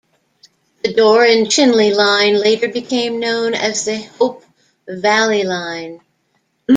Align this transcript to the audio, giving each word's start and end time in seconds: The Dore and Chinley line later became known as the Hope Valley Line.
The 0.83 0.95
Dore 0.95 1.25
and 1.25 1.45
Chinley 1.45 1.95
line 1.95 2.33
later 2.41 2.67
became 2.67 3.19
known 3.19 3.53
as 3.53 3.85
the 3.85 3.99
Hope 4.01 4.43
Valley 4.87 5.43
Line. 5.43 6.01